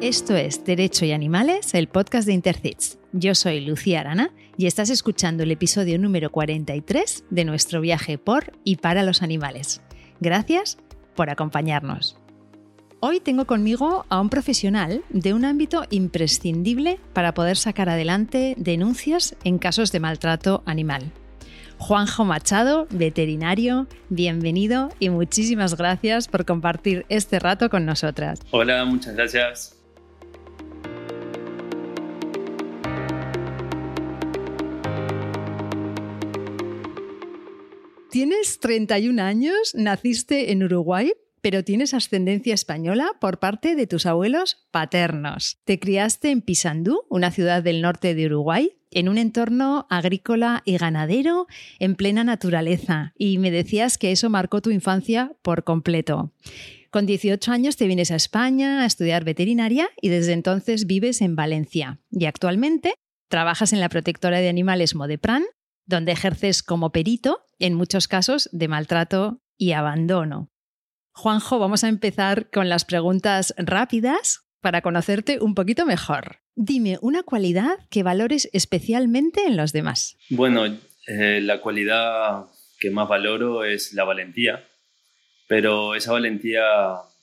[0.00, 3.00] Esto es Derecho y Animales, el podcast de Intercits.
[3.12, 8.52] Yo soy Lucía Arana y estás escuchando el episodio número 43 de nuestro viaje por
[8.62, 9.82] y para los animales.
[10.20, 10.78] Gracias
[11.16, 12.16] por acompañarnos.
[13.00, 19.34] Hoy tengo conmigo a un profesional de un ámbito imprescindible para poder sacar adelante denuncias
[19.42, 21.10] en casos de maltrato animal.
[21.78, 28.38] Juanjo Machado, veterinario, bienvenido y muchísimas gracias por compartir este rato con nosotras.
[28.52, 29.77] Hola, muchas gracias.
[38.18, 44.66] Tienes 31 años, naciste en Uruguay, pero tienes ascendencia española por parte de tus abuelos
[44.72, 45.60] paternos.
[45.62, 50.78] Te criaste en Pisandú, una ciudad del norte de Uruguay, en un entorno agrícola y
[50.78, 51.46] ganadero
[51.78, 56.32] en plena naturaleza, y me decías que eso marcó tu infancia por completo.
[56.90, 61.36] Con 18 años te vienes a España a estudiar veterinaria y desde entonces vives en
[61.36, 62.00] Valencia.
[62.10, 62.94] Y actualmente
[63.28, 65.44] trabajas en la protectora de animales Modepran,
[65.88, 70.52] donde ejerces como perito en muchos casos de maltrato y abandono.
[71.12, 76.40] Juanjo, vamos a empezar con las preguntas rápidas para conocerte un poquito mejor.
[76.54, 80.16] Dime una cualidad que valores especialmente en los demás.
[80.28, 80.66] Bueno,
[81.06, 82.44] eh, la cualidad
[82.78, 84.68] que más valoro es la valentía,
[85.48, 86.62] pero esa valentía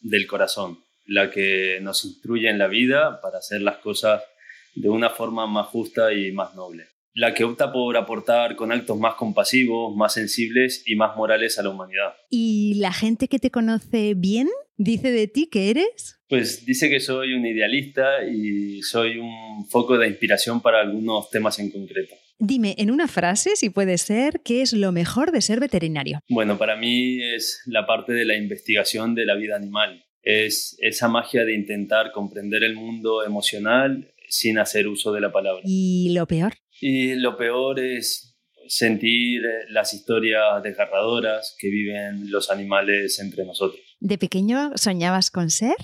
[0.02, 4.24] del corazón, la que nos instruye en la vida para hacer las cosas
[4.74, 9.00] de una forma más justa y más noble la que opta por aportar con actos
[9.00, 12.14] más compasivos, más sensibles y más morales a la humanidad.
[12.30, 16.20] ¿Y la gente que te conoce bien dice de ti que eres?
[16.28, 21.58] Pues dice que soy un idealista y soy un foco de inspiración para algunos temas
[21.60, 22.16] en concreto.
[22.38, 26.20] Dime en una frase, si puede ser, ¿qué es lo mejor de ser veterinario?
[26.28, 30.04] Bueno, para mí es la parte de la investigación de la vida animal.
[30.22, 35.62] Es esa magia de intentar comprender el mundo emocional sin hacer uso de la palabra.
[35.64, 36.56] ¿Y lo peor?
[36.82, 38.36] Y lo peor es
[38.68, 43.82] sentir eh, las historias desgarradoras que viven los animales entre nosotros.
[44.00, 45.76] ¿De pequeño soñabas con ser?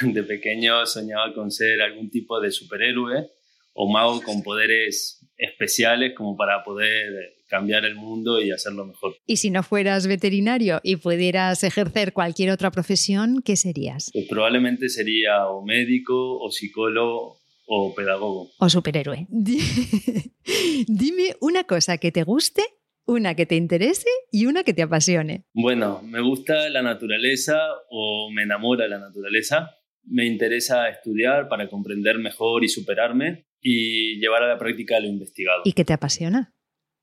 [0.02, 3.28] De pequeño soñaba con ser algún tipo de superhéroe
[3.72, 9.16] o mago con poderes especiales como para poder cambiar el mundo y hacerlo mejor.
[9.26, 14.10] Y si no fueras veterinario y pudieras ejercer cualquier otra profesión, ¿qué serías?
[14.12, 17.39] Pues probablemente sería o médico o psicólogo
[17.72, 18.50] o pedagogo.
[18.58, 19.28] O superhéroe.
[20.88, 22.64] Dime una cosa que te guste,
[23.06, 25.46] una que te interese y una que te apasione.
[25.54, 27.56] Bueno, me gusta la naturaleza
[27.88, 29.70] o me enamora la naturaleza.
[30.02, 35.62] Me interesa estudiar para comprender mejor y superarme y llevar a la práctica lo investigado.
[35.64, 36.52] ¿Y qué te apasiona?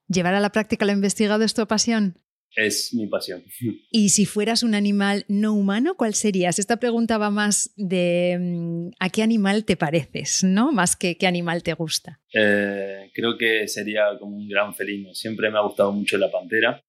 [0.10, 2.20] ¿Llevar a la práctica lo investigado es tu pasión?
[2.58, 3.44] Es mi pasión.
[3.92, 6.60] Y si fueras un animal no humano, ¿cuál serías?
[6.60, 10.72] Esta pregunta va más de mm, a qué animal te pareces, ¿no?
[10.72, 12.20] Más que qué animal te gusta.
[12.34, 15.14] Eh, creo que sería como un gran felino.
[15.14, 16.82] Siempre me ha gustado mucho la pantera.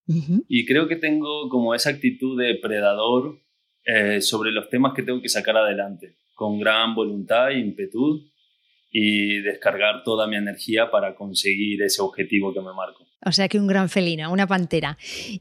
[0.48, 3.38] Y creo que tengo como esa actitud de predador
[3.84, 8.22] eh, sobre los temas que tengo que sacar adelante, con gran voluntad e impetud
[8.90, 13.06] y descargar toda mi energía para conseguir ese objetivo que me marco.
[13.24, 14.96] O sea que un gran felino, una pantera.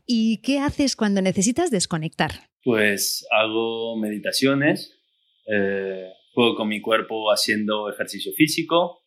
[0.06, 2.32] ¿Y qué haces cuando necesitas desconectar?
[2.64, 4.94] Pues hago meditaciones,
[5.46, 9.04] eh, juego con mi cuerpo haciendo ejercicio físico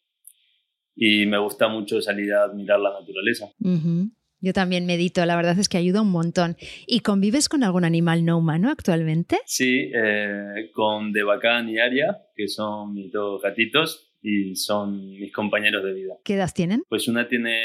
[0.96, 3.46] y me gusta mucho salir a admirar la naturaleza.
[4.42, 6.56] Yo también medito, la verdad es que ayuda un montón.
[6.86, 9.38] ¿Y convives con algún animal no humano actualmente?
[9.44, 15.82] Sí, eh, con Debacán y Aria, que son mis dos gatitos, y son mis compañeros
[15.84, 16.14] de vida.
[16.24, 16.82] ¿Qué edad tienen?
[16.88, 17.58] Pues una tiene,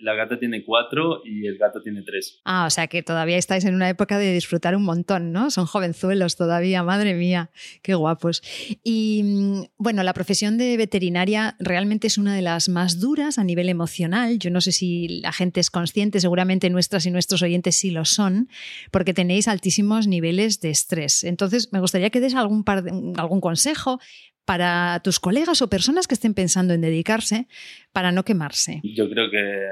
[0.00, 2.40] la gata tiene cuatro y el gato tiene tres.
[2.44, 5.50] Ah, o sea que todavía estáis en una época de disfrutar un montón, ¿no?
[5.50, 7.50] Son jovenzuelos todavía, madre mía,
[7.82, 8.42] qué guapos.
[8.84, 13.44] Y mm, bueno, la profesión de veterinaria realmente es una de las más duras a
[13.44, 14.38] nivel emocional.
[14.38, 18.04] Yo no sé si la gente es consciente, seguramente nuestras y nuestros oyentes sí lo
[18.04, 18.48] son,
[18.90, 21.24] porque tenéis altísimos niveles de estrés.
[21.24, 22.84] Entonces, me gustaría que des algún, par
[23.16, 23.98] algún consejo
[24.46, 27.48] para tus colegas o personas que estén pensando en dedicarse
[27.92, 28.80] para no quemarse?
[28.82, 29.68] Yo creo que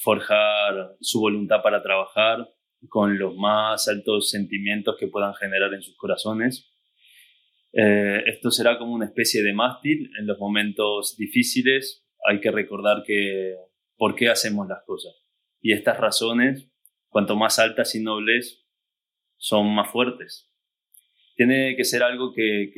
[0.00, 2.48] forjar su voluntad para trabajar
[2.88, 6.72] con los más altos sentimientos que puedan generar en sus corazones.
[7.72, 12.06] Eh, esto será como una especie de mástil en los momentos difíciles.
[12.28, 13.56] Hay que recordar que
[13.96, 15.14] por qué hacemos las cosas.
[15.60, 16.68] Y estas razones,
[17.08, 18.66] cuanto más altas y nobles,
[19.36, 20.51] son más fuertes.
[21.36, 22.70] Tiene que ser algo que,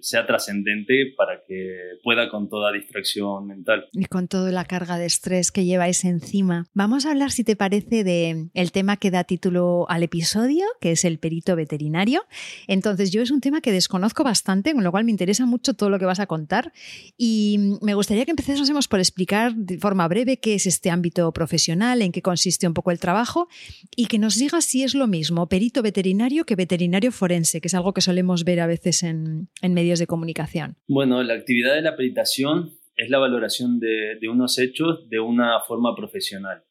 [0.00, 3.88] sea trascendente para que pueda con toda distracción mental.
[3.92, 6.66] Y con toda la carga de estrés que lleváis encima.
[6.74, 10.92] Vamos a hablar, si te parece, de el tema que da título al episodio, que
[10.92, 12.24] es el perito veterinario.
[12.66, 15.90] Entonces, yo es un tema que desconozco bastante, con lo cual me interesa mucho todo
[15.90, 16.72] lo que vas a contar.
[17.16, 22.02] Y me gustaría que empezásemos por explicar de forma breve qué es este ámbito profesional,
[22.02, 23.48] en qué consiste un poco el trabajo
[23.96, 27.74] y que nos digas si es lo mismo perito veterinario que veterinario forense, que es
[27.74, 30.76] algo que solemos ver a veces en, medios de comunicación?
[30.88, 35.94] Bueno, la actividad de la peritación es la valoración de, unos hechos de una forma
[35.94, 36.64] profesional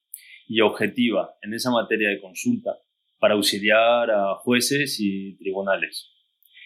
[0.47, 2.77] y objetiva en esa materia de consulta
[3.19, 6.11] para auxiliar a jueces y tribunales.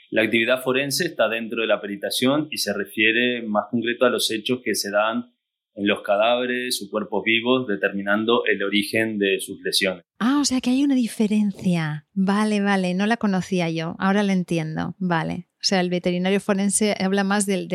[0.09, 4.29] La actividad forense está dentro de la peritación y se refiere más concreto a los
[4.29, 5.32] hechos que se dan
[5.75, 10.03] en los cadáveres o cuerpos vivos, determinando el origen de sus lesiones.
[10.19, 12.07] Ah, o sea que hay una diferencia.
[12.13, 14.95] Vale, vale, no la conocía yo, ahora la entiendo.
[14.99, 15.47] Vale.
[15.63, 17.69] O sea, el veterinario forense habla más del,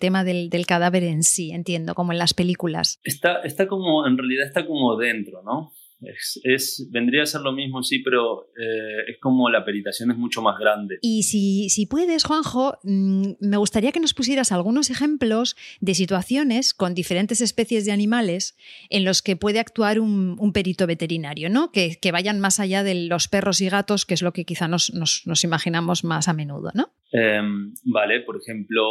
[0.00, 2.98] tema del, del, cadáver en sí, entiendo, como en las películas.
[3.04, 5.72] Está, está como, en realidad está como dentro, ¿no?
[6.00, 10.42] Es, vendría a ser lo mismo, sí, pero eh, es como la peritación es mucho
[10.42, 10.98] más grande.
[11.00, 16.74] Y si, si puedes, Juanjo, mm, me gustaría que nos pusieras algunos ejemplos de situaciones
[16.74, 18.56] con diferentes especies de animales
[18.90, 21.70] en los que puede actuar un, perito veterinario, ¿no?
[21.72, 24.94] Que, vayan más allá de los perros y gatos, que es lo que quizá nos,
[24.94, 26.92] nos, imaginamos más a menudo, ¿no?
[27.12, 28.82] Em, vale, por ejemplo,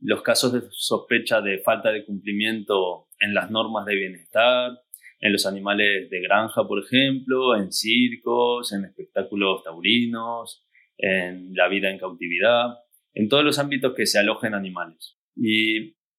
[0.00, 4.72] los casos de sospecha de falta de cumplimiento en las normas de bienestar
[5.22, 10.66] en los animales de granja, por ejemplo, en circos, en espectáculos taurinos,
[10.98, 12.66] en la vida en cautividad,
[13.14, 15.16] en todos los ámbitos que se alojen animales.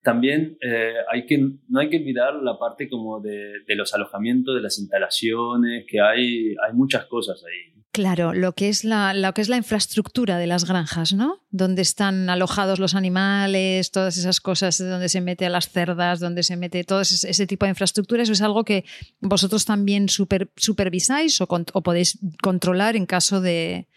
[0.03, 4.61] También eh, hay que, no hay que olvidar la parte como de, los alojamientos, de
[4.61, 7.73] las instalaciones, que hay, hay muchas cosas ahí.
[7.94, 11.44] Claro, lo que, es la, lo que es la infraestructura de las granjas, ¿no?
[11.51, 16.41] Donde están alojados los animales, todas esas cosas, donde se mete a las cerdas, donde
[16.41, 18.83] se mete todo ese, tipo de infraestructura, eso es algo que
[19.21, 23.88] vosotros también supervisáis o, podéis controlar en caso de,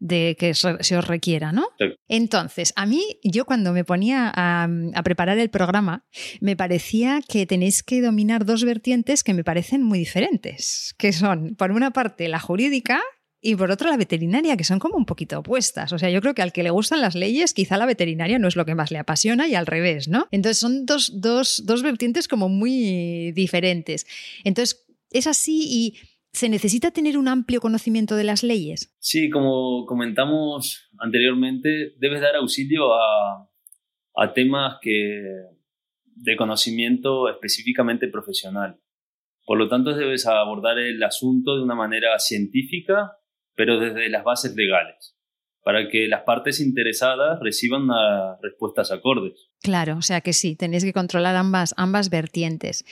[0.00, 1.68] que se os requiera, ¿no?
[2.08, 6.04] Entonces, a mí, yo cuando me ponía a, a, preparar el programa,
[6.40, 11.56] me parecía que tenéis que dominar dos vertientes que me parecen muy diferentes, que son,
[11.56, 13.00] por una parte, la jurídica
[13.40, 15.92] y por otra la veterinaria, que son como un poquito opuestas.
[15.92, 18.48] O sea, yo creo que al que le gustan las leyes, quizá la veterinaria no
[18.48, 20.26] es lo que más le apasiona y al revés, ¿no?
[20.32, 24.06] Entonces son dos, dos, dos vertientes como muy diferentes.
[24.42, 25.94] Entonces, es así y
[26.36, 28.94] ¿Se necesita tener un amplio conocimiento de las leyes?
[28.98, 35.22] Sí, como comentamos anteriormente, debes dar auxilio a, temas que,
[36.04, 38.78] de conocimiento específicamente profesional.
[39.46, 43.12] Por lo tanto, debes abordar el asunto de una manera científica
[43.54, 45.16] pero desde las bases legales,
[45.62, 47.88] para que las partes interesadas reciban
[48.42, 49.45] respuestas acordes.
[49.62, 52.84] Claro, o sea que sí, tenéis que controlar ambas, ambas vertientes.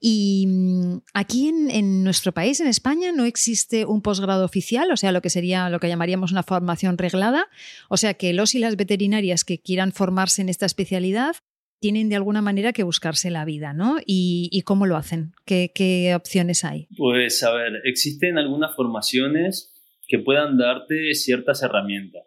[0.00, 4.96] Y mm, aquí en, en, nuestro país, en España, no existe un posgrado oficial, o
[4.96, 7.48] sea, lo que sería lo que llamaríamos una formación reglada.
[7.88, 11.36] O sea que los y las veterinarias que quieran formarse en esta especialidad
[11.82, 13.96] tienen de alguna manera que buscarse la vida, ¿no?
[14.06, 15.32] ¿Y, cómo lo hacen?
[15.44, 16.86] ¿Qué, ¿Qué opciones hay?
[16.96, 19.74] Pues a ver, existen algunas formaciones
[20.06, 22.22] que puedan darte ciertas herramientas.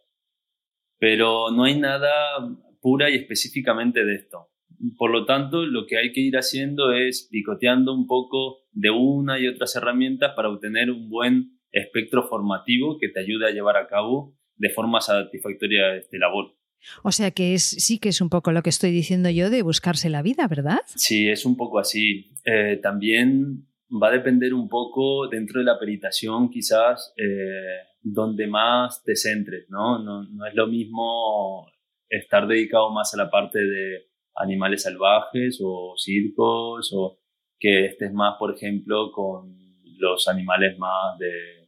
[1.00, 2.12] Pero no hay nada
[2.86, 4.52] pura y específicamente de esto.
[5.00, 9.40] Por lo tanto, lo que hay que ir haciendo es picoteando un poco de una
[9.40, 13.88] y otras herramientas para obtener un buen espectro formativo que te ayude a llevar a
[13.88, 16.56] cabo de forma satisfactoria este labor.
[17.01, 19.63] O sea que es, sí que es un poco lo que estoy diciendo yo de
[19.63, 20.82] buscarse la vida, ¿verdad?
[20.86, 22.36] Sí, es un poco así.
[22.46, 29.01] Eh, también va a depender un poco dentro de la peritación quizás eh, donde más
[29.04, 30.04] te centres, ¿no?
[30.04, 30.22] ¿no?
[30.22, 30.46] ¿no?
[30.46, 31.65] es lo mismo
[32.10, 37.20] estar dedicado más a la parte de animales salvajes o circos o
[37.60, 39.58] que estés más, por ejemplo, con
[39.98, 41.66] los animales más de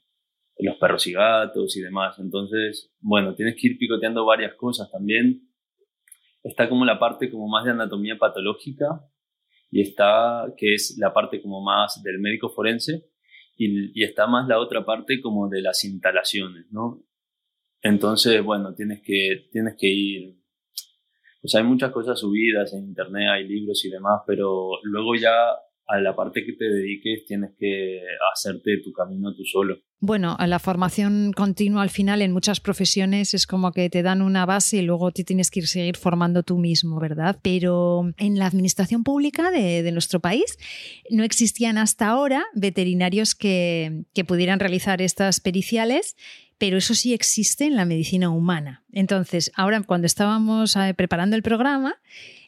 [0.60, 2.18] los perros y gatos y demás.
[2.20, 5.50] Entonces, bueno, tienes que ir picoteando varias cosas también.
[6.44, 9.02] Está como la parte como más de anatomía patológica,
[9.70, 13.10] y está, que es la parte como más del médico forense,
[13.56, 17.04] y, y, está más la otra parte como de las instalaciones, ¿no?
[17.82, 20.36] Entonces, bueno, tienes que, tienes que ir,
[21.42, 25.32] pues hay muchas cosas subidas en internet, hay libros y demás, pero luego ya
[25.88, 28.02] a la parte que te dediques tienes que
[28.34, 29.78] hacerte tu camino tú solo.
[30.00, 34.46] Bueno, la formación continua al final en muchas profesiones es como que te dan una
[34.46, 37.40] base y luego te tienes que ir seguir formando tú mismo, ¿verdad?
[37.42, 40.58] Pero en la administración pública de, nuestro país
[41.10, 46.16] no existían hasta ahora veterinarios que pudieran realizar estas periciales
[46.58, 48.84] pero eso sí existe en la medicina humana.
[48.92, 52.00] Entonces, ahora cuando estábamos eh, preparando el programa,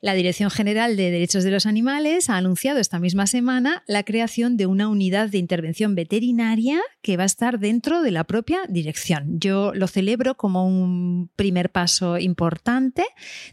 [0.01, 4.55] la Dirección General de Derechos de los Animales ha anunciado esta misma semana la creación
[4.55, 9.39] de una unidad de intervención veterinaria que va a estar dentro de la propia dirección.
[9.39, 13.03] Yo lo celebro como un primer paso importante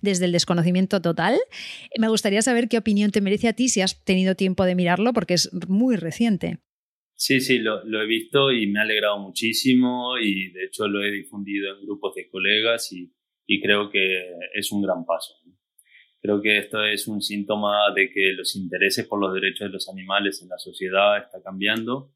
[0.02, 1.36] desde el desconocimiento total.
[1.98, 5.12] Me gustaría saber qué opinión te merece a ti si has tenido tiempo de mirarlo
[5.12, 6.60] porque es muy reciente.
[7.18, 11.10] Sí, sí, lo, he visto y me ha alegrado muchísimo y de hecho lo he
[11.10, 13.10] difundido en grupos de colegas y,
[13.62, 15.34] creo que es un gran paso.
[16.20, 19.88] Creo que esto es un síntoma de que los intereses por los derechos de los
[19.88, 22.12] animales en la sociedad está cambiando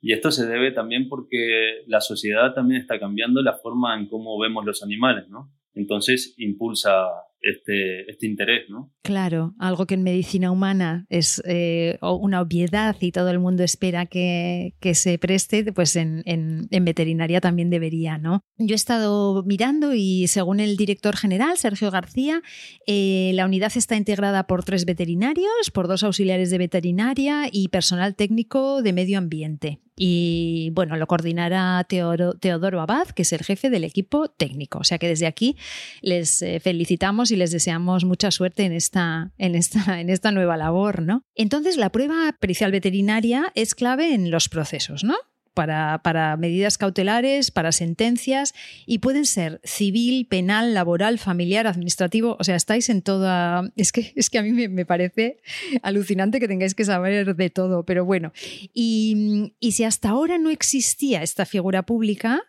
[0.00, 4.36] y esto se debe también porque la sociedad también está cambiando la forma en cómo
[4.40, 5.52] vemos los animales, ¿no?
[5.74, 7.06] Entonces impulsa
[7.42, 8.92] este, este interés, ¿no?
[9.02, 14.06] Claro, algo que en medicina humana es eh, una obviedad y todo el mundo espera
[14.06, 16.22] que, se preste, pues en,
[16.70, 18.44] veterinaria también debería, ¿no?
[18.58, 22.42] Yo he estado mirando y según el director general, Sergio García,
[22.86, 28.14] eh, la unidad está integrada por tres veterinarios, por dos auxiliares de veterinaria y personal
[28.14, 29.80] técnico de medio ambiente.
[29.96, 34.78] Y bueno, lo coordinará Teodoro, Abad, que es el jefe del equipo técnico.
[34.78, 35.56] O sea que desde aquí
[36.00, 40.56] les eh, felicitamos y les deseamos mucha suerte en esta, en esta, en esta nueva
[40.56, 41.24] labor, ¿no?
[41.34, 45.14] Entonces, la prueba pericial veterinaria es clave en los procesos, ¿no?
[45.54, 48.54] Para, para, medidas cautelares, para sentencias,
[48.86, 52.36] y pueden ser civil, penal, laboral, familiar, administrativo.
[52.40, 53.70] O sea, estáis en toda.
[53.76, 55.40] Es que, es que a mí me, me parece
[55.82, 58.32] alucinante que tengáis que saber de todo, pero bueno.
[58.72, 62.42] Y, y si hasta ahora no existía esta figura pública,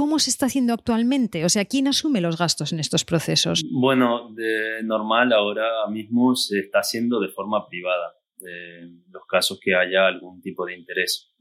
[0.00, 1.44] ¿Cómo se está haciendo actualmente?
[1.44, 3.62] O sea, ¿quién asume los gastos en estos procesos?
[3.70, 9.74] Bueno, de normal ahora mismo se está haciendo de forma privada, en los casos que
[9.74, 11.34] haya algún tipo de interés.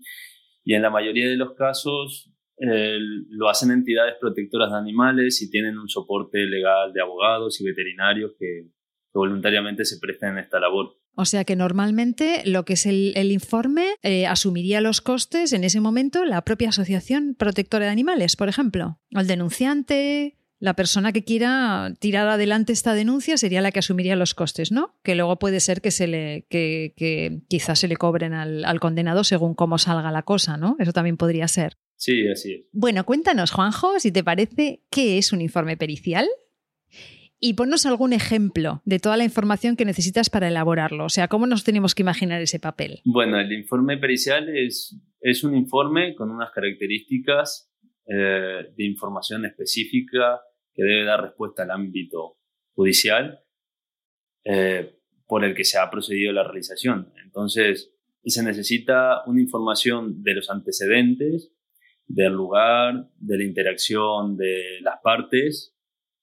[0.63, 5.77] Y en la mayoría de los casos lo hacen entidades protectoras de animales y tienen
[5.77, 8.67] un soporte legal de abogados y veterinarios que,
[9.13, 10.95] voluntariamente se prestan en esta labor.
[11.15, 15.81] O sea que normalmente lo que es el, informe eh, asumiría los costes en ese
[15.81, 18.99] momento la propia asociación protectora de animales, por ejemplo.
[19.13, 24.15] O el denunciante, la persona que quiera tirar adelante esta denuncia sería la que asumiría
[24.15, 24.95] los costes, ¿no?
[25.03, 29.23] Que luego puede ser que se le, que, quizás se le cobren al, al, condenado
[29.23, 30.75] según cómo salga la cosa, ¿no?
[30.79, 31.77] Eso también podría ser.
[31.95, 32.61] Sí, así es.
[32.71, 36.27] Bueno, cuéntanos, Juanjo, si te parece, ¿qué es un informe pericial?
[37.39, 41.05] y ponnos algún ejemplo de toda la información que necesitas para elaborarlo.
[41.05, 42.99] O sea, ¿cómo nos tenemos que imaginar ese papel?
[43.05, 47.71] Bueno, el informe pericial es, es un informe con unas características
[48.07, 50.41] eh, de información específica
[50.79, 52.38] que debe dar respuesta al ámbito
[52.74, 53.43] judicial
[54.45, 57.12] eh, por el que se ha procedido la realización.
[57.21, 57.93] Entonces,
[58.24, 61.51] se necesita una información de los antecedentes,
[62.07, 65.75] del lugar, de la interacción de las partes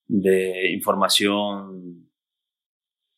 [0.08, 2.08] de información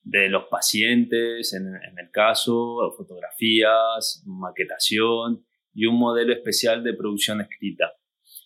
[0.02, 1.66] de los pacientes en,
[1.98, 7.92] el caso, fotografías, maquetación y un modelo especial de producción escrita.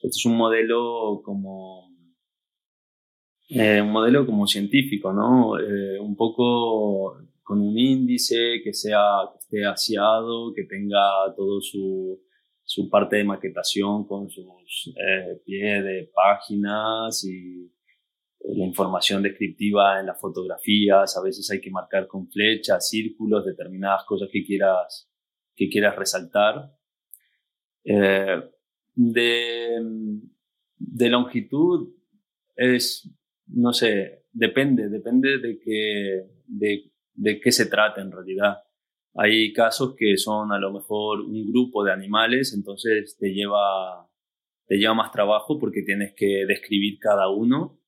[0.02, 1.91] Este es un modelo como
[3.48, 5.58] eh, un modelo como científico, ¿no?
[5.58, 11.00] Eh, un poco con un índice que sea que esté aseado, que tenga
[11.36, 12.20] todo su,
[12.64, 17.70] su parte de maquetación con sus eh, pies de páginas y
[18.44, 24.04] la información descriptiva en las fotografías, a veces hay que marcar con flechas, círculos, determinadas
[24.04, 25.10] cosas que quieras,
[25.54, 26.72] que quieras resaltar.
[27.84, 28.42] Eh,
[28.94, 29.78] de,
[30.76, 31.94] de, longitud
[32.56, 33.10] es,
[33.54, 38.58] no sé, depende, depende de qué, de, de qué se trata en realidad.
[39.14, 44.08] Hay casos que son a lo mejor un grupo de animales, entonces te lleva,
[44.66, 47.82] te lleva más trabajo porque tienes que describir cada uno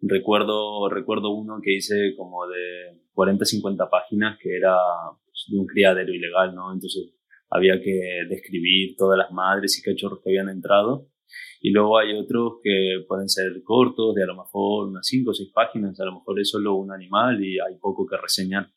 [0.00, 4.76] Recuerdo, recuerdo uno que hice como de 40, 50 páginas que era
[5.24, 6.72] pues, de un criadero ilegal, ¿no?
[6.72, 7.14] Entonces
[7.48, 11.08] había que describir todas las madres y cachorros que habían entrado.
[11.60, 15.34] Y luego hay otros que pueden ser cortos, de a lo mejor unas 5 o
[15.34, 18.68] 6 páginas, a lo mejor es solo un animal y hay poco que reseñar.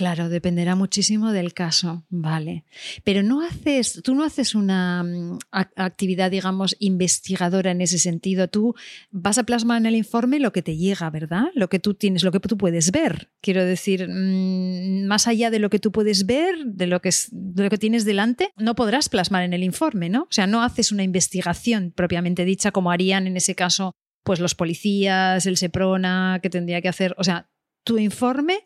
[0.00, 2.64] Claro, dependerá muchísimo del caso, vale.
[3.04, 5.38] Pero no haces, tú no haces una mm,
[5.76, 8.48] actividad, digamos, investigadora en ese sentido.
[8.48, 8.74] Tú
[9.10, 11.48] vas a plasmar en el informe lo que te llega, ¿verdad?
[11.54, 13.28] Lo que tú tienes, lo que tú puedes ver.
[13.42, 17.28] Quiero decir, mm, más allá de lo que tú puedes ver, de lo que, es,
[17.30, 20.22] de lo que tienes delante, no podrás plasmar en el informe, ¿no?
[20.22, 23.92] O sea, no haces una investigación propiamente dicha como harían en ese caso,
[24.24, 27.14] pues los policías, el SEPRONA, que tendría que hacer.
[27.18, 27.50] O sea,
[27.84, 28.64] tu informe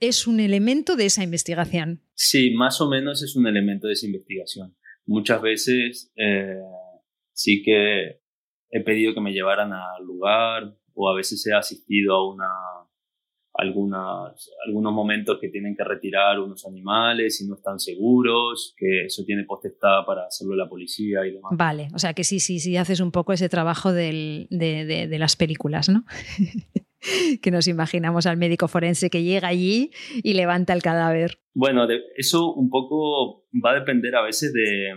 [0.00, 2.02] es un elemento de esa investigación.
[2.14, 4.76] Sí, más o menos es un elemento de esa investigación.
[5.06, 6.60] Muchas veces eh,
[7.32, 8.20] sí que
[8.70, 12.48] he pedido que me llevaran al lugar o a veces he asistido a una
[13.54, 19.24] algunas, algunos momentos que tienen que retirar unos animales y no están seguros, que eso
[19.24, 21.50] tiene potestad para hacerlo la policía y demás.
[21.56, 25.08] Vale, o sea que sí, sí, sí, haces un poco ese trabajo del, de, de,
[25.08, 26.04] de las películas, ¿no?
[27.42, 29.90] que nos imaginamos al médico forense que llega allí
[30.22, 31.40] y levanta el cadáver.
[31.54, 31.86] Bueno,
[32.16, 34.94] eso un poco va a depender a veces de,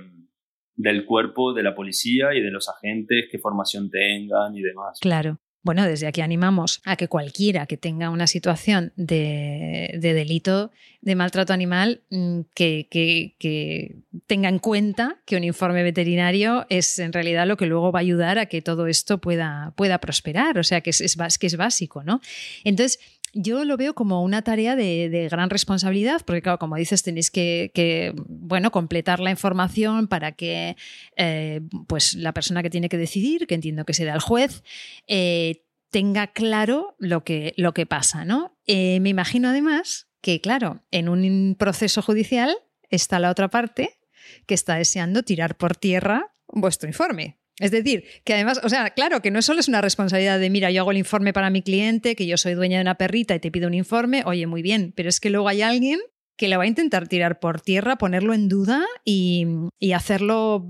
[0.76, 5.00] del cuerpo de la policía y de los agentes, qué formación tengan y demás.
[5.02, 5.40] Claro.
[5.64, 11.16] Bueno, desde aquí animamos a que cualquiera que tenga una situación de, de delito de
[11.16, 13.96] maltrato animal, mm, que, que,
[14.28, 18.02] tenga en cuenta que un informe veterinario es en realidad lo que luego va a
[18.02, 21.58] ayudar a que todo esto pueda, pueda prosperar, o sea, que es, es, que es
[21.58, 22.22] básico, ¿no?
[22.64, 23.00] Entonces,
[23.34, 27.72] yo lo veo como una tarea de, gran responsabilidad, porque claro, como dices, tenéis que,
[27.74, 30.76] que bueno, completar la información para que
[31.16, 34.64] eh, pues la persona que tiene que decidir, que entiendo que será el juez,
[35.08, 38.58] eh, tenga claro lo que, lo que pasa, ¿no?
[38.66, 42.56] Eh, me imagino además que, claro, en un proceso judicial
[42.90, 44.00] está la otra parte
[44.46, 47.41] que está deseando tirar por tierra vuestro informe.
[47.60, 50.72] Es decir, que además, o sea, claro, que no solo es una responsabilidad de, mira,
[50.72, 53.40] yo hago el informe para mi cliente, que yo soy dueña de una perrita y
[53.40, 56.00] te pido un informe, oye, muy bien, pero es que luego hay alguien
[56.38, 59.46] que le va a intentar tirar por tierra, ponerlo en duda y,
[59.78, 60.66] y hacerlo,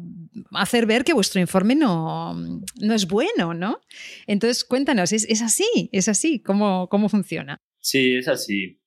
[0.52, 3.80] hacer ver que vuestro informe no, no, es bueno, ¿no?
[4.28, 5.90] Entonces, cuéntanos, ¿es, es así?
[5.94, 6.42] ¿Es así?
[6.42, 7.58] ¿Cómo, ¿Cómo funciona?
[7.80, 8.82] Sí, es así.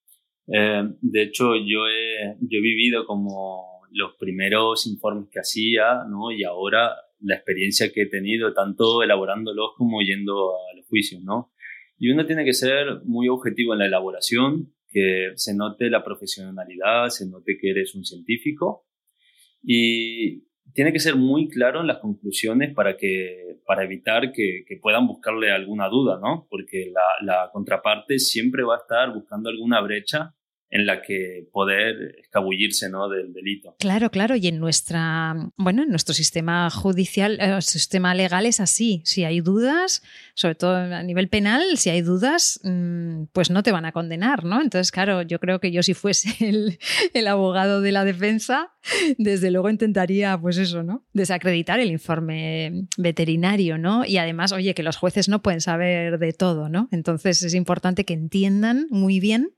[0.48, 6.32] Eh, de hecho, yo he, yo he vivido como los primeros informes que hacía, ¿no?
[6.32, 6.90] Y ahora
[7.24, 11.52] la experiencia que he tenido, tanto elaborándolos como yendo a los juicios, ¿no?
[11.98, 17.08] Y uno tiene que ser muy objetivo en la elaboración, que se note la profesionalidad,
[17.08, 18.86] se note que eres un científico
[19.62, 24.76] y tiene que ser muy claro en las conclusiones para, que, para evitar que, que
[24.80, 26.46] puedan buscarle alguna duda, ¿no?
[26.50, 30.34] Porque la, la contraparte siempre va a estar buscando alguna brecha
[30.74, 33.08] en la que poder escabullirse ¿no?
[33.08, 33.76] del delito.
[33.78, 39.00] Claro, claro, y en nuestra, bueno, en nuestro sistema judicial, eh, sistema legal es así.
[39.04, 40.02] Si hay dudas,
[40.34, 44.42] sobre todo a nivel penal, si hay dudas, mmm, pues no te van a condenar,
[44.42, 44.60] ¿no?
[44.60, 46.76] Entonces, claro, yo creo que yo si fuese el,
[47.12, 48.72] el, abogado de la defensa,
[49.16, 51.04] desde luego intentaría, pues eso, ¿no?
[51.12, 54.04] Desacreditar el informe veterinario, ¿no?
[54.04, 56.88] Y además, oye, que los jueces no pueden saber de todo, ¿no?
[56.90, 59.52] Entonces es importante que entiendan muy bien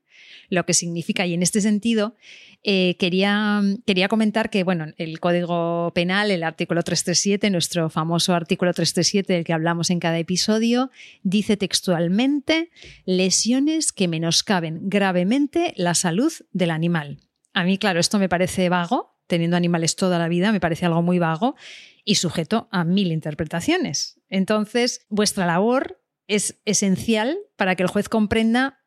[0.49, 1.27] lo que significa.
[1.27, 2.15] Y en este sentido,
[2.63, 8.73] eh, quería, quería comentar que, bueno, el Código Penal, el artículo 337, nuestro famoso artículo
[8.73, 10.91] 337 del que hablamos en cada episodio,
[11.23, 12.71] dice textualmente
[13.05, 17.19] lesiones que menoscaben gravemente la salud del animal.
[17.53, 21.03] A mí, claro, esto me parece vago, teniendo animales toda la vida, me parece algo
[21.03, 21.57] muy vago
[22.05, 24.21] y sujeto a mil interpretaciones.
[24.29, 28.81] Entonces, vuestra labor es esencial para que el juez comprenda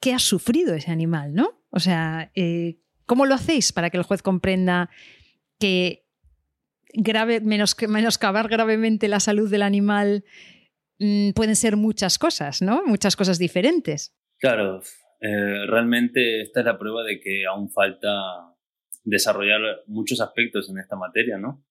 [0.00, 1.62] qué ha sufrido ese animal, ¿no?
[1.70, 4.90] O sea, eh, ¿cómo lo hacéis para que el juez comprenda
[5.58, 6.06] que
[6.92, 10.24] grave, menos, menoscabar gravemente la salud del animal
[10.98, 12.82] mmm, pueden ser muchas cosas, ¿no?
[12.86, 14.14] Muchas cosas diferentes.
[14.38, 14.80] Claro,
[15.20, 18.08] eh, realmente esta es la prueba de que aún falta
[19.04, 21.64] desarrollar muchos aspectos en esta materia, ¿no?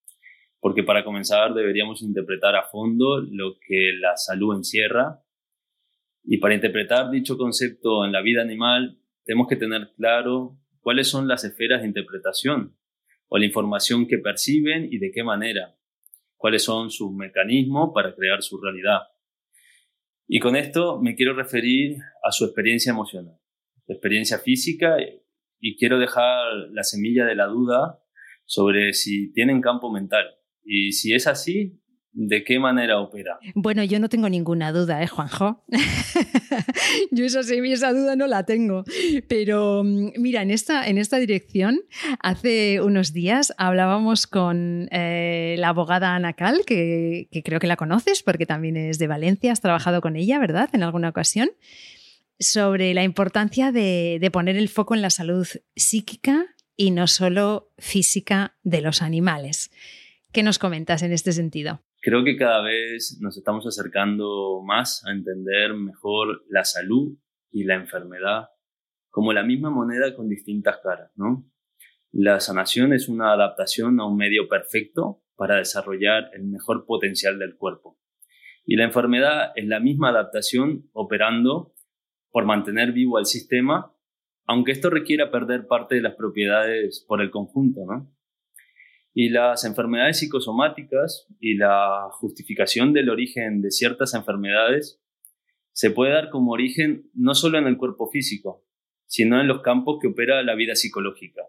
[0.60, 5.22] Porque para comenzar deberíamos interpretar a fondo lo que la salud encierra
[6.28, 11.28] y para interpretar dicho concepto en la vida animal, tenemos que tener claro cuáles son
[11.28, 12.78] las esferas de interpretación
[13.28, 15.76] o la información que perciben y de qué manera,
[16.36, 19.02] cuáles son sus mecanismos para crear su realidad.
[20.28, 23.38] Y con esto me quiero referir a su experiencia emocional,
[23.86, 24.98] su experiencia física
[25.60, 28.00] y quiero dejar la semilla de la duda
[28.46, 30.26] sobre si tienen campo mental.
[30.64, 31.80] Y si es así,
[32.18, 33.40] ¿De qué manera opera?
[33.56, 35.66] Bueno, yo no tengo ninguna duda, ¿eh, Juanjo?
[37.12, 38.86] yo esa, esa duda no la tengo.
[39.28, 41.82] Pero mm, mira, en esta, en esta dirección,
[42.22, 47.76] hace unos días hablábamos con eh, la abogada Ana Cal, que, que creo que la
[47.76, 50.70] conoces porque también es de Valencia, has trabajado con ella, ¿verdad?
[50.72, 51.50] En alguna ocasión
[52.40, 56.46] sobre la importancia de, de, poner el foco en la salud psíquica
[56.78, 59.70] y no solo física de los animales.
[60.32, 61.82] ¿Qué nos comentas en este sentido?
[62.06, 67.18] Creo que cada vez nos estamos acercando más a entender mejor la salud
[67.50, 68.50] y la enfermedad
[69.10, 71.50] como la misma moneda con distintas caras, ¿no?
[72.12, 77.58] La sanación es una adaptación a un medio perfecto para desarrollar el mejor potencial del
[77.58, 77.98] cuerpo.
[78.66, 81.74] Y la enfermedad es la misma adaptación operando
[82.30, 83.92] por mantener vivo al sistema,
[84.46, 88.15] aunque esto requiera perder parte de las propiedades por el conjunto, ¿no?
[89.18, 95.02] Y las enfermedades psicosomáticas y la justificación del origen de ciertas enfermedades
[95.72, 98.66] se puede dar como origen no solo en el cuerpo físico,
[99.06, 101.44] sino en los campos que opera la vida psicológica,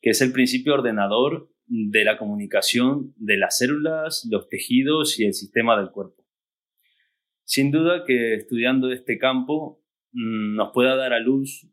[0.00, 5.34] que es el principio ordenador de la comunicación de las células, los tejidos y el
[5.34, 6.26] sistema del cuerpo.
[7.44, 11.68] Sin duda que estudiando este campo mm, nos pueda dar a luz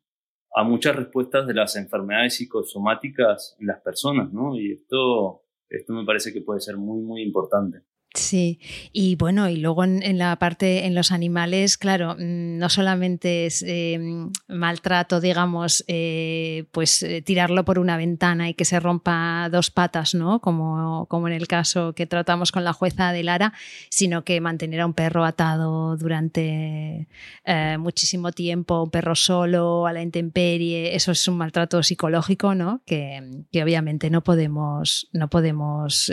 [0.56, 4.56] a muchas respuestas de las enfermedades psicosomáticas en las personas, ¿no?
[4.56, 7.84] Y esto, esto me parece que puede ser muy, muy importante.
[8.16, 8.60] Sí,
[8.92, 13.62] y bueno, y luego en, la parte, en los animales, claro, mm, no solamente es
[13.62, 19.70] em, maltrato, digamos, eh, pues eh, tirarlo por una ventana y que se rompa dos
[19.70, 20.42] patas, ¿no?
[20.42, 23.54] Como, como en el caso que tratamos con la jueza de Lara,
[23.92, 27.08] sino que mantener a un perro atado durante
[27.46, 32.82] eh, muchísimo tiempo, un perro solo, a la intemperie, eso es un maltrato psicológico, ¿no?
[32.88, 36.12] Que, que obviamente no podemos, no podemos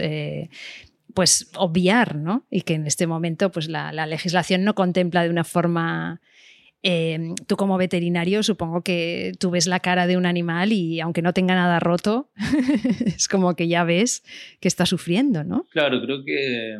[1.17, 2.47] pues obviar, ¿no?
[2.51, 6.21] Y que en este momento pues la, legislación no contempla de una forma...
[6.83, 11.23] Em, tú como veterinario supongo que tú ves la cara de un animal y aunque
[11.23, 12.31] no tenga nada roto,
[13.07, 14.23] es como que ya ves
[14.61, 15.65] que está sufriendo, ¿no?
[15.71, 16.75] Claro, creo que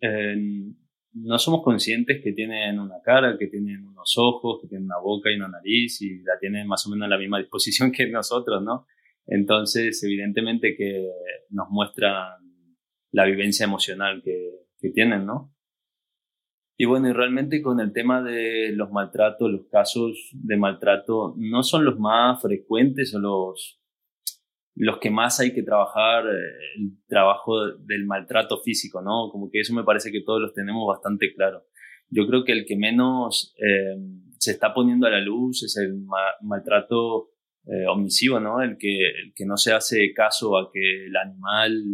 [0.00, 0.74] em,
[1.14, 5.28] no somos conscientes que tienen una cara, que tienen unos ojos, que tienen una boca
[5.28, 8.62] y una nariz y la tienen más o menos en la misma disposición que nosotros,
[8.62, 8.86] ¿no?
[9.26, 11.08] Entonces, evidentemente que
[11.50, 12.51] nos muestran
[13.12, 14.50] la vivencia emocional que,
[14.94, 15.54] tienen, ¿no?
[16.76, 21.62] Y bueno, y realmente con el tema de los maltratos, los casos de maltrato no
[21.62, 23.80] son los más frecuentes o los,
[24.74, 29.28] los que más hay que trabajar, eh, el trabajo del maltrato físico, ¿no?
[29.30, 31.64] Como que eso me parece que todos los tenemos bastante claro.
[32.08, 33.96] Yo creo que el que menos eh,
[34.38, 36.04] se está poniendo a la luz es el
[36.40, 37.30] maltrato
[37.66, 38.60] eh, omisivo, ¿no?
[38.60, 41.84] El que, el que no se hace caso a que el animal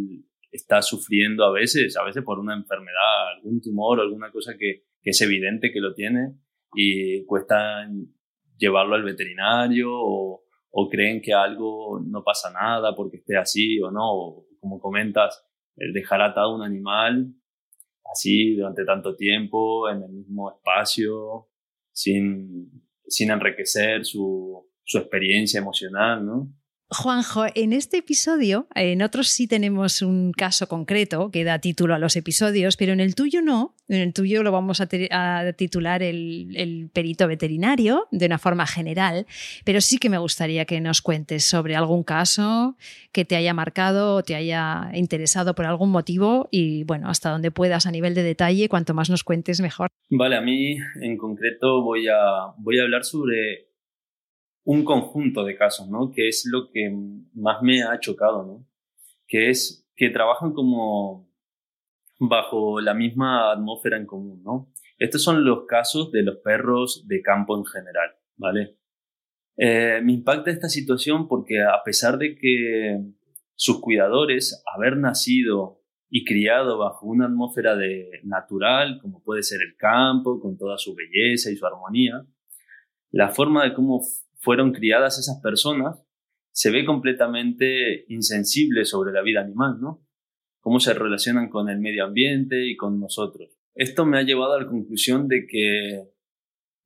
[0.51, 5.21] está sufriendo a veces, a veces por una enfermedad, algún tumor, alguna cosa que, es
[5.21, 6.35] evidente que lo tiene
[6.75, 7.87] y cuesta
[8.57, 10.43] llevarlo al veterinario o,
[10.91, 15.43] creen que algo no pasa nada porque esté así o no, como comentas,
[15.75, 17.33] el dejar atado un animal
[18.11, 21.49] así durante tanto tiempo en el mismo espacio
[21.91, 22.71] sin,
[23.07, 26.53] sin enriquecer su, su experiencia emocional, ¿no?
[26.91, 31.99] Juanjo, en este episodio, en otros sí tenemos un caso concreto que da título a
[31.99, 33.75] los episodios, pero en el tuyo no.
[33.87, 34.87] En el tuyo lo vamos a,
[35.55, 39.27] titular el, perito veterinario de una forma general,
[39.65, 42.75] pero sí que me gustaría que nos cuentes sobre algún caso
[43.11, 47.51] que te haya marcado o te haya interesado por algún motivo y, bueno, hasta donde
[47.51, 49.89] puedas a nivel de detalle, cuanto más nos cuentes, mejor.
[50.09, 53.68] Vale, a mí en concreto voy a, voy a hablar sobre
[54.71, 56.11] un conjunto de casos, ¿no?
[56.11, 56.95] Que es lo que
[57.33, 58.67] más me ha chocado, ¿no?
[59.27, 61.27] Que es que trabajan como
[62.19, 64.71] bajo la misma atmósfera en común, ¿no?
[64.99, 68.77] Estos son los casos de los perros de campo en general, ¿vale?
[69.57, 73.01] Eh, me impacta esta situación porque a pesar de que
[73.55, 79.75] sus cuidadores, haber nacido y criado bajo una atmósfera de natural, como puede ser el
[79.77, 82.23] campo, con toda su belleza y su armonía,
[83.09, 84.03] la forma de cómo
[84.39, 86.03] fueron criadas esas personas,
[86.51, 90.05] se ve completamente insensible sobre la vida animal, ¿no?
[90.61, 93.49] Cómo se relacionan con el medio ambiente y con nosotros.
[93.75, 96.09] Esto me ha llevado a la conclusión de que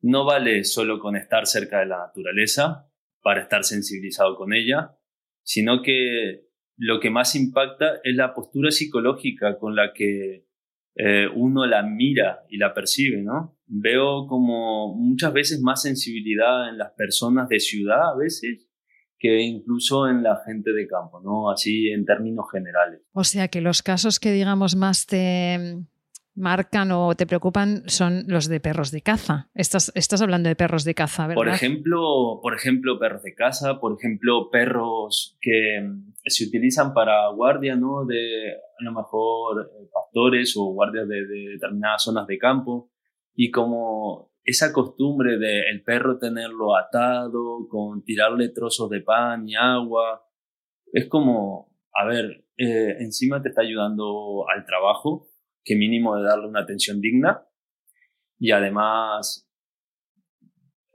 [0.01, 4.97] no vale solo con estar cerca de la naturaleza para estar sensibilizado con ella,
[5.43, 10.45] sino que lo que más impacta es la postura psicológica con la que
[10.95, 13.57] eh, uno la mira y la percibe, ¿no?
[13.65, 18.67] Veo como muchas veces más sensibilidad en las personas de ciudad a veces
[19.17, 21.49] que incluso en la gente de campo, ¿no?
[21.49, 23.01] Así en términos generales.
[23.13, 25.77] O sea que los casos que digamos más te
[26.35, 29.49] marcan o te preocupan son los de perros de caza.
[29.53, 31.35] Estás, estás hablando de perros de caza, ¿verdad?
[31.35, 37.27] Por ejemplo, por ejemplo, perros de caza, por ejemplo, perros que mm, se utilizan para
[37.29, 38.05] guardia, ¿no?
[38.05, 42.91] De a lo mejor eh, pastores o guardias de, determinadas zonas de campo.
[43.35, 49.55] Y como esa costumbre de el perro tenerlo atado, con tirarle trozos de pan y
[49.55, 50.25] agua,
[50.91, 55.27] es como, a ver, eh, encima te está ayudando al trabajo,
[55.63, 57.45] que mínimo de darle una atención digna.
[58.37, 59.49] Y además,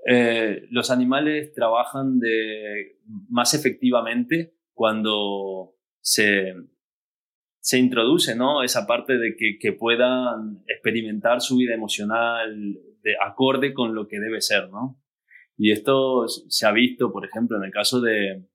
[0.07, 2.21] eh, los animales trabajan
[3.29, 6.55] más efectivamente cuando se,
[7.61, 8.63] se introduce ¿no?
[8.63, 14.21] esa parte de que, que, puedan experimentar su vida emocional de acorde con lo que
[14.21, 14.71] debe ser.
[14.71, 15.01] ¿no?
[15.57, 18.47] Y esto se ha visto, por ejemplo, en el caso de,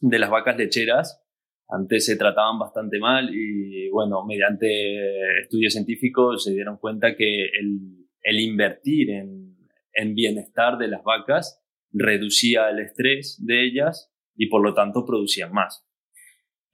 [0.00, 1.25] de las vacas lecheras,
[1.68, 8.40] Antes se trataban bastante mal y bueno, mediante estudios científicos se dieron cuenta que el,
[8.40, 9.56] invertir en,
[9.92, 15.52] en bienestar de las vacas reducía el estrés de ellas y por lo tanto producían
[15.52, 15.86] más.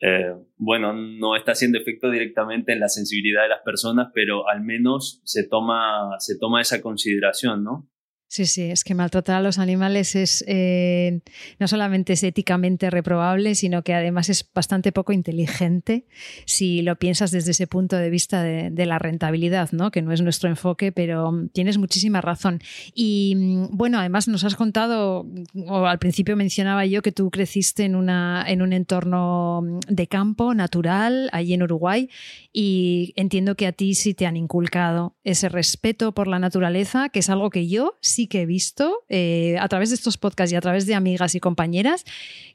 [0.04, 4.60] Eh, bueno, no está haciendo efecto directamente en la sensibilidad de las personas, pero al
[4.60, 7.88] menos se toma, se toma esa consideración, ¿no?
[8.32, 11.20] Sí, sí, es que maltratar a los animales es eh,
[11.58, 16.06] no solamente es éticamente reprobable, sino que además es bastante poco inteligente
[16.46, 19.90] si lo piensas desde ese punto de vista de, la rentabilidad, ¿no?
[19.90, 22.60] que no es nuestro enfoque, pero mm, tienes muchísima razón.
[22.94, 25.26] Y mm, bueno, además nos has contado,
[25.66, 30.06] o al principio mencionaba yo que tú creciste en, una, en un entorno mm, de
[30.06, 32.08] campo natural, allí en Uruguay,
[32.50, 37.18] y entiendo que a ti sí te han inculcado ese respeto por la naturaleza, que
[37.18, 40.56] es algo que yo sí que he visto eh, a través de estos podcasts y
[40.56, 42.04] a través de amigas y compañeras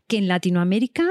[0.07, 1.07] que en Latinoamérica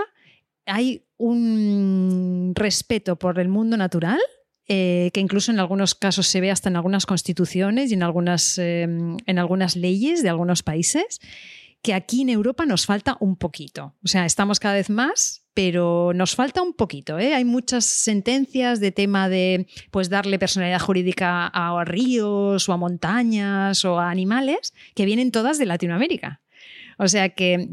[0.67, 4.21] hay un respeto por el mundo natural
[4.69, 8.59] eh, que incluso en algunos casos se ve hasta en algunas constituciones y en algunas,
[8.59, 11.21] eh, en algunas leyes de algunos países,
[11.87, 13.95] que aquí en Europa nos falta un poquito.
[14.03, 17.17] O sea, estamos cada vez más, pero nos falta un poquito.
[17.21, 17.33] ¿eh?
[17.33, 23.85] Hay muchas sentencias de tema de pues, darle personalidad jurídica a ríos o a montañas
[23.85, 26.41] o a animales que vienen todas de Latinoamérica.
[26.99, 27.69] O sea que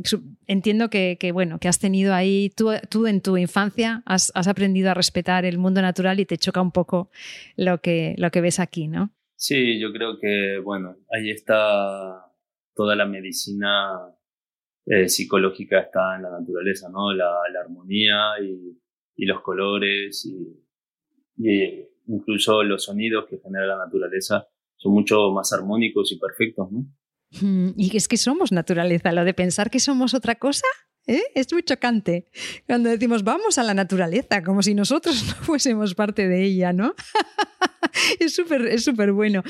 [0.46, 4.92] entiendo que, bueno, que has tenido ahí, tú, tú en tu infancia has, has, aprendido
[4.92, 7.10] a respetar el mundo natural y te choca un poco
[7.56, 9.10] lo que, lo que ves aquí, ¿no?
[9.38, 12.28] Sí, yo creo que, bueno, ahí está
[12.76, 14.00] toda la medicina
[14.86, 17.14] eh, psicológica está en la naturaleza, ¿no?
[17.14, 17.32] La,
[17.64, 25.54] armonía y, los colores y, incluso los sonidos que genera la naturaleza son mucho más
[25.54, 26.86] armónicos y perfectos, ¿no?
[27.42, 30.68] Mm, y es que somos naturaleza, lo de pensar que somos otra cosa
[31.06, 31.22] ¿Eh?
[31.36, 32.30] Es muy chocante
[32.66, 36.96] cuando decimos vamos a la naturaleza, como si nosotros no fuésemos parte de ella, ¿no?
[38.20, 39.44] es súper es súper bueno.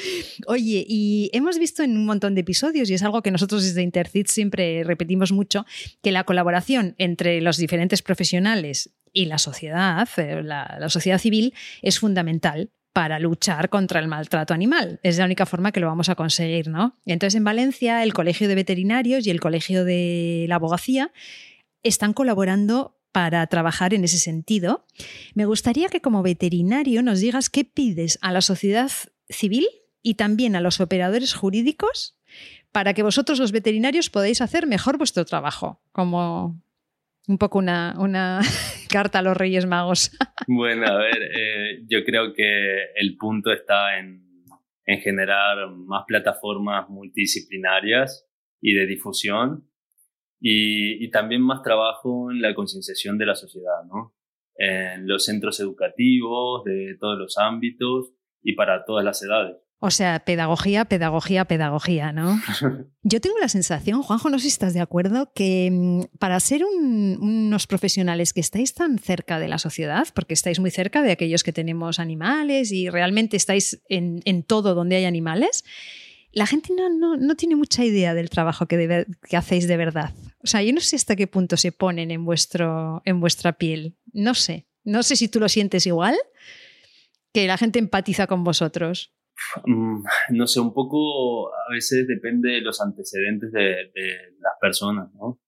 [0.48, 3.82] Oye, y hemos visto en un montón de episodios, y es algo que nosotros desde
[3.82, 5.66] Intercit siempre repetimos mucho,
[6.02, 11.54] que la colaboración entre los diferentes profesionales y la sociedad, eh, la, la sociedad civil,
[11.82, 15.00] es fundamental para luchar contra el maltrato animal.
[15.02, 16.96] Es la única forma que lo vamos a conseguir, ¿no?
[17.06, 21.12] Entonces, en Valencia, el Colegio de Veterinarios y el Colegio de la Abogacía
[21.82, 24.86] están colaborando para trabajar en ese sentido.
[25.36, 28.92] Me gustaría que como veterinario nos digas qué pides a la sociedad
[29.30, 29.66] civil
[30.02, 32.18] y también a los operadores jurídicos
[32.74, 36.60] para que vosotros los veterinarios podáis hacer mejor vuestro trabajo, como
[37.28, 38.42] un poco una,
[38.90, 40.12] carta a los Reyes Magos.
[40.48, 44.26] Bueno, a ver, eh, yo creo que el punto está en,
[44.86, 48.28] en generar más plataformas multidisciplinarias
[48.60, 49.70] y de difusión
[50.46, 54.14] y, y también más trabajo en la concienciación de la sociedad, ¿no?
[54.56, 59.64] En los centros educativos de todos los ámbitos y para todas las edades.
[59.86, 62.40] O sea, pedagogía, pedagogía, pedagogía, ¿no?
[63.04, 66.64] Yo tengo la sensación, Juanjo, no sé si estás de acuerdo, que mm, para ser
[66.64, 71.44] unos profesionales que estáis tan cerca de la sociedad, porque estáis muy cerca de aquellos
[71.44, 75.66] que tenemos animales y realmente estáis en, todo donde hay animales,
[76.32, 80.12] la gente no, tiene mucha idea del trabajo que, que, hacéis de verdad.
[80.44, 83.96] O sea, yo no sé hasta qué punto se ponen en, vuestro, en vuestra piel.
[84.12, 84.68] No sé.
[84.84, 86.16] No sé si tú lo sientes igual,
[87.34, 89.14] que la gente empatiza con vosotros.
[89.66, 93.92] Mm, no sé, un poco a veces depende de los antecedentes de,
[94.40, 95.40] las personas, ¿no?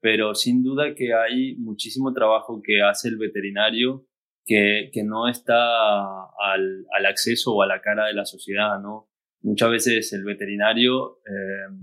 [0.00, 4.06] Pero sin duda que hay muchísimo trabajo que hace el veterinario
[4.44, 9.08] que, que no está al, al, acceso o a la cara de la sociedad, ¿no?
[9.40, 11.74] Muchas veces el veterinario eh,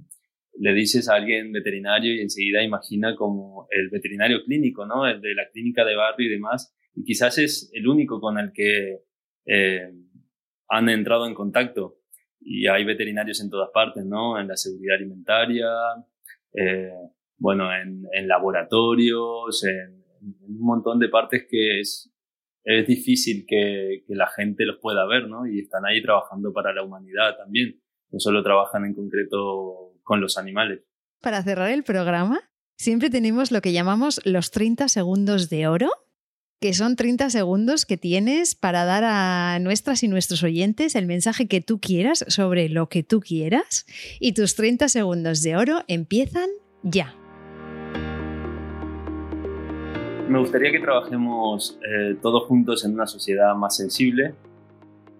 [0.59, 5.07] le dices a alguien veterinario y enseguida imagina como el veterinario clínico, ¿no?
[5.07, 6.75] El de la clínica de barrio y demás.
[6.93, 9.03] Y quizás es el único con el que
[9.45, 9.89] eh,
[10.67, 11.99] han entrado en contacto
[12.41, 14.37] y hay veterinarios en todas partes, ¿no?
[14.37, 15.67] En la seguridad alimentaria,
[16.53, 16.91] eh,
[17.37, 22.13] bueno, en, laboratorios, en, un montón de partes que es,
[22.65, 25.47] es difícil que, que, la gente los pueda ver, ¿no?
[25.47, 27.79] Y están ahí trabajando para la humanidad también.
[28.11, 30.81] No solo trabajan en concreto con los animales.
[31.21, 35.91] Para cerrar el programa, siempre tenemos lo que llamamos los 30 segundos de oro
[36.59, 41.47] que son 30 segundos que tienes para dar a nuestras y nuestros oyentes el mensaje
[41.47, 43.85] que tú quieras sobre lo que tú quieras.
[44.19, 46.49] Y tus 30 segundos de oro empiezan
[46.81, 47.15] ya.
[50.27, 54.33] Me gustaría que trabajemos eh, todos juntos en una sociedad más sensible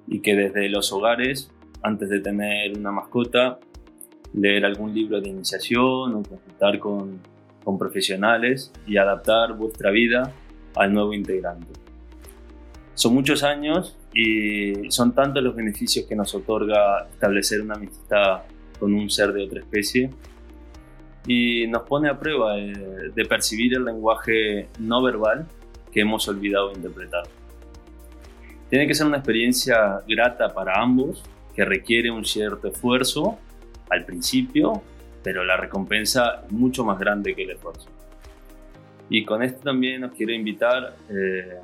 [0.08, 1.52] y que desde los hogares,
[1.84, 3.60] antes de tener una mascota,
[4.34, 7.20] leer algún libro de iniciación o consultar con,
[7.64, 10.32] con profesionales y adaptar vuestra vida
[10.76, 11.68] al nuevo integrante.
[12.94, 18.42] Son muchos años y son tantos los beneficios que nos otorga establecer una amistad
[18.80, 20.10] con un ser de otra especie
[21.28, 25.48] y nos pone a prueba de, de percibir el lenguaje no verbal
[25.92, 27.24] que hemos olvidado interpretar.
[28.70, 31.24] Tiene que ser una experiencia grata para ambos,
[31.56, 33.40] que requiere un cierto esfuerzo
[33.90, 34.82] al principio,
[35.24, 37.90] pero la recompensa es mucho más grande que el esfuerzo.
[39.10, 41.60] Y con esto también os quiero invitar, eh,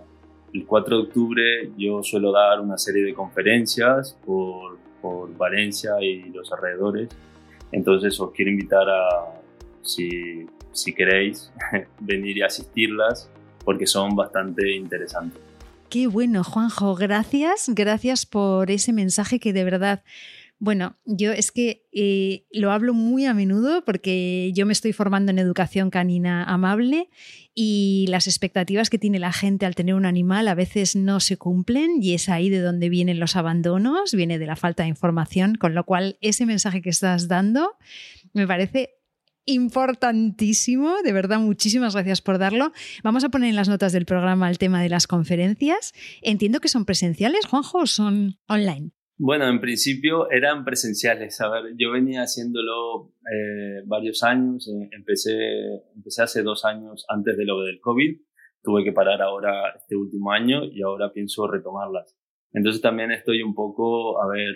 [0.54, 6.30] el 4 de octubre yo suelo dar una serie de conferencias por, por Valencia y
[6.30, 7.10] los alrededores,
[7.72, 9.42] entonces os quiero invitar a,
[9.82, 11.52] si, si queréis,
[12.00, 13.30] venir y asistirlas,
[13.64, 15.42] porque son bastante interesantes.
[15.90, 20.04] Qué bueno, Juanjo, gracias, gracias por ese mensaje que de verdad
[20.58, 25.32] bueno, yo es que eh, lo hablo muy a menudo porque yo me estoy formando
[25.32, 27.10] en educación canina amable
[27.54, 31.38] y las expectativas que tiene la gente al tener un animal a veces no se
[31.38, 35.56] cumplen y es ahí de donde vienen los abandonos, viene de la falta de información,
[35.56, 37.74] con lo cual ese mensaje que estás dando
[38.34, 38.92] me parece
[39.46, 42.72] importantísimo, de verdad, muchísimas gracias por darlo.
[43.04, 45.94] Vamos a poner en las notas del programa el tema de las conferencias.
[46.22, 48.95] Entiendo que son presenciales, Juanjo, o son online.
[49.18, 51.40] Bueno, en principio eran presenciales.
[51.40, 54.68] A ver, yo venía haciéndolo eh, varios años.
[54.68, 55.32] Eh, empecé,
[55.96, 58.20] empecé hace dos años antes de lo del COVID.
[58.62, 62.18] Tuve que parar ahora este último año y ahora pienso retomarlas.
[62.52, 64.56] Entonces también estoy un poco, a ver,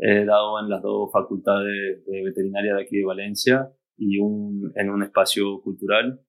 [0.00, 4.90] he dado en las dos facultades de veterinaria de aquí de Valencia y un, en
[4.90, 6.20] un espacio cultural.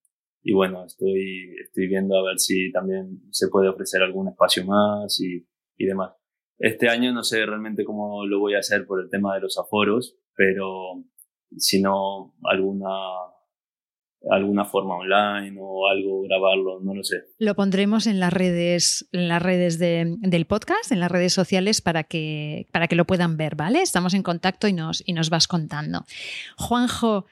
[0.42, 5.20] Y bueno, estoy, estoy viendo a ver si también se puede ofrecer algún espacio más
[5.22, 5.46] y,
[5.78, 6.25] y demás.
[6.58, 9.58] Este año no sé realmente cómo lo voy a hacer por el tema de los
[9.58, 11.04] aforos, pero
[11.58, 12.90] si no, alguna,
[14.30, 17.18] alguna forma online o algo, grabarlo, no lo sé.
[17.40, 21.82] Lo pondremos en las redes, en las redes de, del podcast, en las redes sociales
[21.82, 23.82] para que, para que lo puedan ver, ¿vale?
[23.82, 26.06] Estamos en contacto y nos, y nos vas contando.
[26.58, 27.26] Juanjo,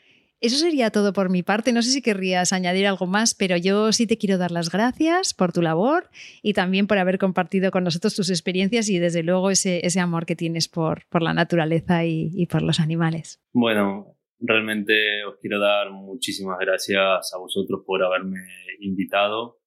[0.43, 1.71] eso sería todo por mi parte.
[1.71, 5.34] No sé si querrías añadir algo más, pero yo sí te quiero dar las gracias
[5.34, 6.10] por tu labor
[6.41, 10.25] y también por haber compartido con nosotros tus experiencias y desde luego ese, ese amor
[10.25, 13.41] que tienes por, por la naturaleza y, por los animales.
[13.53, 18.39] Bueno, realmente os quiero dar muchísimas gracias a vosotros por haberme
[18.82, 19.62] invitado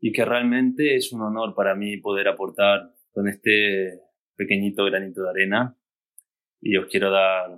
[0.00, 4.00] y que realmente es un honor para mí poder aportar con este
[4.34, 5.78] pequeñito granito de arena
[6.60, 7.50] y os quiero dar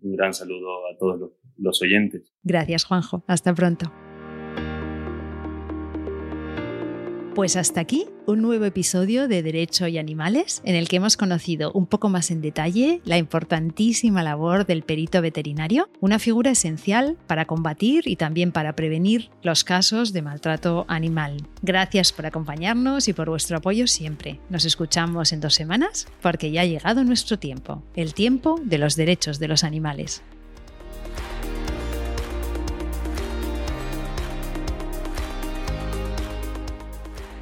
[0.00, 2.32] un gran saludo a todos los los oyentes.
[2.42, 3.24] Gracias, Juanjo.
[3.26, 3.92] Hasta pronto.
[7.36, 11.70] Pues hasta aquí un nuevo episodio de Derecho y Animales en el que hemos conocido
[11.72, 17.44] un poco más en detalle la importantísima labor del perito veterinario, una figura esencial para
[17.44, 21.36] combatir y también para prevenir los casos de maltrato animal.
[21.60, 24.40] Gracias por acompañarnos y por vuestro apoyo siempre.
[24.48, 28.96] Nos escuchamos en dos semanas porque ya ha llegado nuestro tiempo, el tiempo de los
[28.96, 30.22] derechos de los animales.